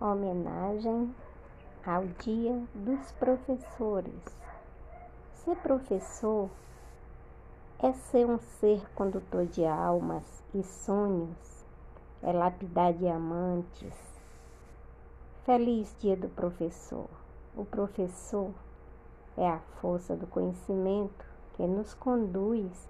homenagem 0.00 1.14
ao 1.84 2.06
Dia 2.06 2.58
dos 2.74 3.12
Professores. 3.12 4.24
Ser 5.34 5.54
professor 5.56 6.48
é 7.78 7.92
ser 7.92 8.24
um 8.24 8.38
ser 8.38 8.90
condutor 8.94 9.44
de 9.44 9.66
almas 9.66 10.42
e 10.54 10.62
sonhos, 10.62 11.66
é 12.22 12.32
lapidar 12.32 12.94
diamantes. 12.94 13.94
Feliz 15.44 15.94
Dia 16.00 16.16
do 16.16 16.30
Professor. 16.30 17.08
O 17.54 17.66
professor 17.66 18.52
é 19.36 19.46
a 19.46 19.58
força 19.82 20.16
do 20.16 20.26
conhecimento 20.26 21.26
que 21.54 21.66
nos 21.66 21.92
conduz 21.92 22.88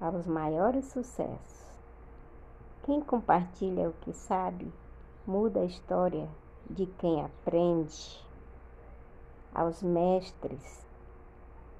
aos 0.00 0.26
maiores 0.26 0.86
sucessos. 0.86 1.68
Quem 2.82 3.00
compartilha 3.00 3.88
o 3.88 3.92
que 4.00 4.12
sabe 4.12 4.72
muda 5.24 5.60
a 5.60 5.64
história 5.64 6.28
de 6.70 6.86
quem 6.86 7.22
aprende, 7.24 8.24
aos 9.54 9.82
mestres 9.82 10.86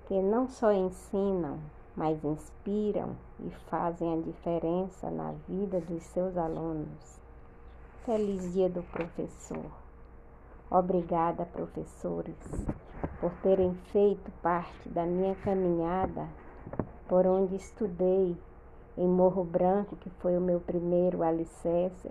que 0.06 0.20
não 0.22 0.48
só 0.48 0.72
ensinam, 0.72 1.58
mas 1.94 2.24
inspiram 2.24 3.14
e 3.40 3.50
fazem 3.68 4.14
a 4.14 4.22
diferença 4.22 5.10
na 5.10 5.32
vida 5.46 5.80
dos 5.80 6.02
seus 6.04 6.36
alunos. 6.36 7.20
Feliz 8.06 8.54
Dia 8.54 8.70
do 8.70 8.82
Professor. 8.84 9.70
Obrigada, 10.70 11.44
professores, 11.44 12.36
por 13.20 13.32
terem 13.42 13.74
feito 13.92 14.30
parte 14.42 14.88
da 14.88 15.04
minha 15.04 15.34
caminhada 15.36 16.26
por 17.06 17.26
onde 17.26 17.56
estudei 17.56 18.36
em 18.96 19.06
Morro 19.06 19.44
Branco, 19.44 19.96
que 19.96 20.10
foi 20.10 20.36
o 20.36 20.40
meu 20.40 20.60
primeiro 20.60 21.22
alicerce, 21.22 22.10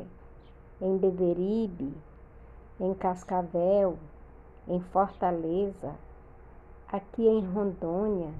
em 0.81 0.97
Beberibe, 0.97 1.93
em 2.79 2.93
Cascavel, 2.93 3.97
em 4.67 4.79
Fortaleza, 4.79 5.95
aqui 6.91 7.27
em 7.27 7.43
Rondônia, 7.45 8.31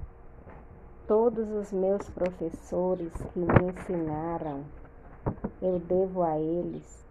todos 1.08 1.50
os 1.52 1.72
meus 1.72 2.08
professores 2.10 3.12
que 3.14 3.40
me 3.40 3.48
ensinaram, 3.72 4.64
eu 5.62 5.80
devo 5.80 6.22
a 6.22 6.38
eles 6.38 7.06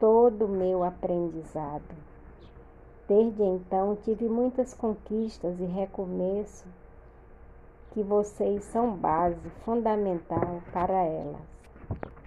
todo 0.00 0.46
o 0.46 0.48
meu 0.48 0.82
aprendizado. 0.82 1.94
Desde 3.06 3.42
então 3.42 3.96
tive 4.02 4.28
muitas 4.28 4.74
conquistas 4.74 5.58
e 5.60 5.64
recomeço 5.64 6.66
que 7.92 8.02
vocês 8.02 8.64
são 8.64 8.94
base 8.94 9.48
fundamental 9.64 10.60
para 10.72 11.04
elas. 11.04 11.40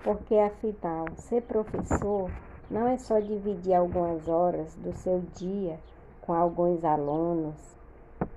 Porque 0.03 0.35
afinal, 0.35 1.05
ser 1.15 1.43
professor 1.43 2.31
não 2.71 2.87
é 2.87 2.97
só 2.97 3.19
dividir 3.19 3.73
algumas 3.73 4.29
horas 4.29 4.73
do 4.75 4.93
seu 4.93 5.21
dia 5.35 5.77
com 6.21 6.33
alguns 6.33 6.85
alunos, 6.85 7.75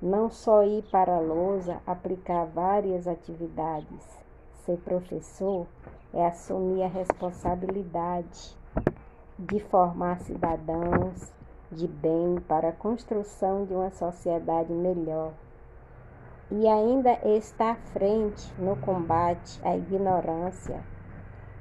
não 0.02 0.28
só 0.28 0.64
ir 0.64 0.82
para 0.90 1.14
a 1.14 1.20
lousa 1.20 1.80
aplicar 1.86 2.44
várias 2.46 3.06
atividades. 3.06 4.24
Ser 4.64 4.76
professor 4.78 5.66
é 6.12 6.26
assumir 6.26 6.82
a 6.82 6.88
responsabilidade 6.88 8.56
de 9.38 9.60
formar 9.60 10.18
cidadãos 10.20 11.32
de 11.70 11.86
bem 11.86 12.36
para 12.48 12.70
a 12.70 12.72
construção 12.72 13.64
de 13.64 13.72
uma 13.72 13.90
sociedade 13.90 14.72
melhor. 14.72 15.32
E 16.50 16.66
ainda 16.66 17.12
está 17.24 17.72
à 17.72 17.76
frente 17.76 18.52
no 18.58 18.74
combate 18.76 19.60
à 19.62 19.76
ignorância 19.76 20.82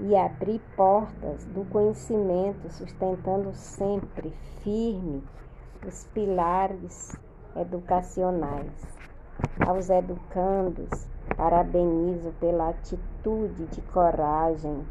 e 0.03 0.17
abrir 0.17 0.59
portas 0.75 1.45
do 1.45 1.63
conhecimento, 1.69 2.69
sustentando 2.69 3.53
sempre 3.53 4.33
firme 4.61 5.23
os 5.87 6.03
pilares 6.13 7.15
educacionais. 7.55 8.71
Aos 9.65 9.89
educandos, 9.89 11.07
parabenizo 11.37 12.33
pela 12.39 12.69
atitude 12.69 13.65
de 13.67 13.81
coragem 13.93 14.85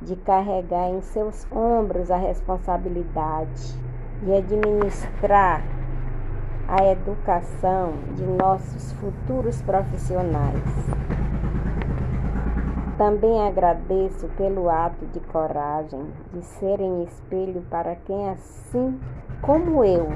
de 0.00 0.14
carregar 0.14 0.88
em 0.88 1.00
seus 1.02 1.44
ombros 1.50 2.08
a 2.08 2.16
responsabilidade 2.16 3.74
de 4.22 4.32
administrar 4.32 5.62
a 6.68 6.84
educação 6.84 7.94
de 8.14 8.24
nossos 8.24 8.92
futuros 8.92 9.60
profissionais. 9.62 10.62
Também 12.98 13.40
agradeço 13.46 14.26
pelo 14.36 14.68
ato 14.68 15.06
de 15.06 15.20
coragem 15.20 16.12
de 16.32 16.42
serem 16.44 17.04
espelho 17.04 17.62
para 17.70 17.94
quem, 17.94 18.28
assim 18.28 18.98
como 19.40 19.84
eu, 19.84 20.08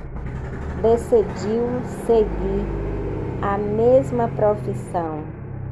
decidiu 0.83 1.65
seguir 2.05 2.67
a 3.41 3.57
mesma 3.57 4.27
profissão, 4.27 5.23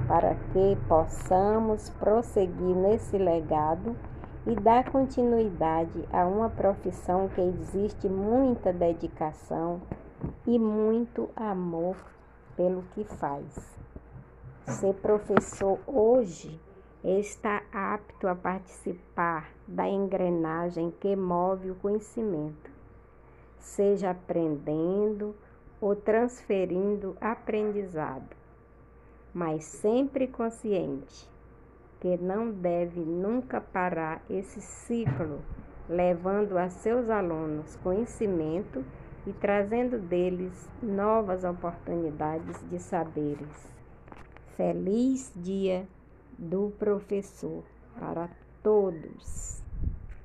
para 0.07 0.37
que 0.53 0.79
possamos 0.87 1.91
prosseguir 1.91 2.77
nesse 2.77 3.19
legado 3.19 3.97
e 4.47 4.55
dar 4.55 4.89
continuidade 4.89 6.07
a 6.13 6.25
uma 6.25 6.49
profissão 6.49 7.29
que 7.29 7.41
existe 7.41 8.09
muita 8.09 8.73
dedicação 8.73 9.81
e 10.47 10.61
muito 10.61 11.29
amor 11.35 11.97
pelo 12.57 12.83
que 12.95 13.03
faz. 13.03 13.77
Ser 14.65 14.95
professor 14.95 15.77
hoje 15.89 16.70
está 17.03 17.63
apto 17.73 18.29
a 18.29 18.35
participar 18.35 19.51
da 19.67 19.89
engrenagem 19.89 20.93
que 21.01 21.17
move 21.17 21.71
o 21.71 21.75
conhecimento, 21.77 22.71
seja 23.59 24.11
aprendendo 24.11 25.35
ou 25.81 25.97
transferindo 25.97 27.17
aprendizado, 27.19 28.37
mas 29.33 29.65
sempre 29.65 30.27
consciente 30.27 31.29
que 32.01 32.17
não 32.19 32.51
deve 32.51 33.01
nunca 33.01 33.61
parar 33.61 34.23
esse 34.29 34.61
ciclo, 34.61 35.41
levando 35.89 36.59
a 36.59 36.69
seus 36.69 37.09
alunos 37.09 37.77
conhecimento 37.77 38.85
e 39.27 39.33
trazendo 39.33 39.99
deles 39.99 40.69
novas 40.83 41.45
oportunidades 41.45 42.57
de 42.69 42.79
saberes. 42.79 43.71
Feliz 44.57 45.33
dia! 45.35 45.87
Do 46.41 46.73
professor 46.79 47.63
para 47.99 48.31
todos. 48.63 49.60